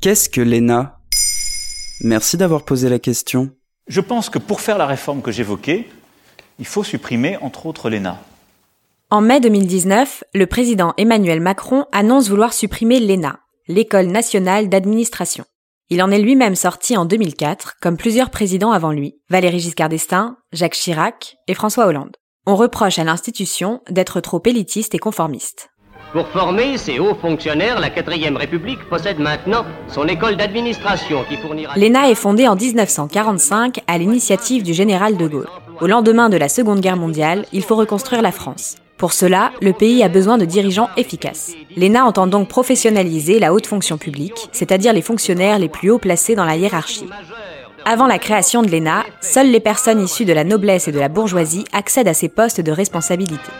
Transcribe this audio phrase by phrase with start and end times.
[0.00, 0.98] Qu'est-ce que l'ENA?
[2.00, 3.50] Merci d'avoir posé la question.
[3.86, 5.86] Je pense que pour faire la réforme que j'évoquais,
[6.58, 8.18] il faut supprimer entre autres l'ENA.
[9.10, 15.44] En mai 2019, le président Emmanuel Macron annonce vouloir supprimer l'ENA, l'École nationale d'administration.
[15.90, 20.38] Il en est lui-même sorti en 2004, comme plusieurs présidents avant lui, Valéry Giscard d'Estaing,
[20.54, 22.16] Jacques Chirac et François Hollande.
[22.46, 25.68] On reproche à l'institution d'être trop élitiste et conformiste.
[26.12, 31.76] Pour former ces hauts fonctionnaires, la 4ème République possède maintenant son école d'administration qui fournira...
[31.76, 35.48] L'ENA est fondée en 1945 à l'initiative du général de Gaulle.
[35.80, 38.76] Au lendemain de la Seconde Guerre mondiale, il faut reconstruire la France.
[38.98, 41.54] Pour cela, le pays a besoin de dirigeants efficaces.
[41.76, 46.34] L'ENA entend donc professionnaliser la haute fonction publique, c'est-à-dire les fonctionnaires les plus hauts placés
[46.34, 47.08] dans la hiérarchie.
[47.86, 51.08] Avant la création de l'ENA, seules les personnes issues de la noblesse et de la
[51.08, 53.50] bourgeoisie accèdent à ces postes de responsabilité.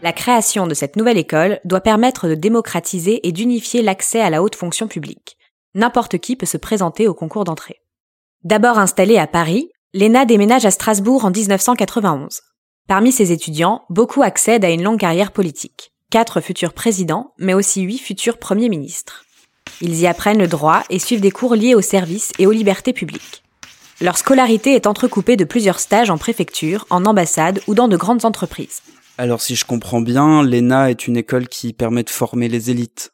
[0.00, 4.42] La création de cette nouvelle école doit permettre de démocratiser et d'unifier l'accès à la
[4.44, 5.36] haute fonction publique.
[5.74, 7.80] N'importe qui peut se présenter au concours d'entrée.
[8.44, 12.42] D'abord installée à Paris, l'ENA déménage à Strasbourg en 1991.
[12.86, 15.92] Parmi ses étudiants, beaucoup accèdent à une longue carrière politique.
[16.10, 19.24] Quatre futurs présidents, mais aussi huit futurs premiers ministres.
[19.80, 22.92] Ils y apprennent le droit et suivent des cours liés aux services et aux libertés
[22.92, 23.42] publiques.
[24.00, 28.24] Leur scolarité est entrecoupée de plusieurs stages en préfecture, en ambassade ou dans de grandes
[28.24, 28.80] entreprises.
[29.18, 33.12] Alors si je comprends bien, l'ENA est une école qui permet de former les élites.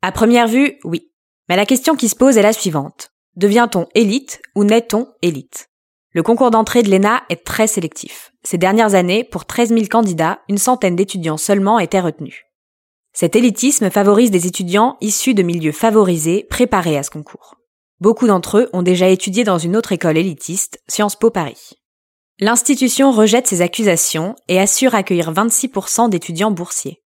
[0.00, 1.10] À première vue, oui.
[1.48, 3.10] Mais la question qui se pose est la suivante.
[3.34, 5.70] Devient-on élite ou naît-on élite?
[6.12, 8.32] Le concours d'entrée de l'ENA est très sélectif.
[8.44, 12.44] Ces dernières années, pour 13 000 candidats, une centaine d'étudiants seulement étaient retenus.
[13.12, 17.56] Cet élitisme favorise des étudiants issus de milieux favorisés préparés à ce concours.
[17.98, 21.72] Beaucoup d'entre eux ont déjà étudié dans une autre école élitiste, Sciences Po Paris.
[22.40, 27.00] L'institution rejette ces accusations et assure accueillir 26% d'étudiants boursiers.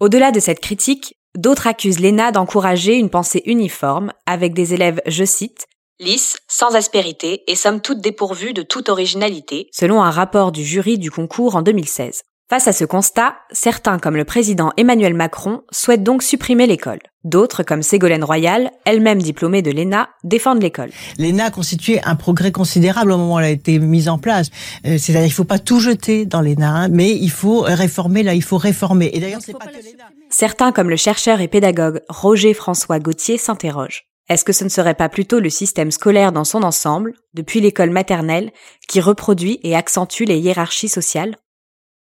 [0.00, 5.24] Au-delà de cette critique, d'autres accusent l'ENA d'encourager une pensée uniforme avec des élèves, je
[5.24, 5.66] cite,
[6.00, 10.98] lisses, sans aspérité et somme toute dépourvus de toute originalité, selon un rapport du jury
[10.98, 12.24] du concours en 2016.
[12.52, 16.98] Face à ce constat, certains comme le président Emmanuel Macron souhaitent donc supprimer l'école.
[17.24, 20.90] D'autres, comme Ségolène Royal, elle-même diplômée de l'ENA, défendent l'école.
[21.16, 24.50] L'ENA a constitué un progrès considérable au moment où elle a été mise en place.
[24.84, 28.34] Euh, c'est-à-dire qu'il faut pas tout jeter dans l'ENA, hein, mais il faut réformer là,
[28.34, 29.08] il faut réformer.
[29.14, 30.10] Et d'ailleurs, c'est pas, que l'ENA.
[30.28, 34.04] Certains, comme le chercheur et pédagogue Roger François Gauthier, s'interrogent.
[34.28, 37.90] Est-ce que ce ne serait pas plutôt le système scolaire dans son ensemble, depuis l'école
[37.90, 38.50] maternelle,
[38.88, 41.36] qui reproduit et accentue les hiérarchies sociales?